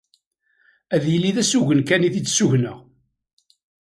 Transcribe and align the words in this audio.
Ad 0.95 1.03
yili 1.11 1.31
d 1.35 1.37
asugen 1.41 1.81
kan 1.87 2.05
i 2.07 2.09
t-id-ssugneɣ. 2.13 2.79